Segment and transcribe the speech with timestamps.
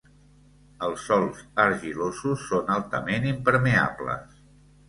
[0.85, 4.43] Els sòls argilosos són altament impermeables.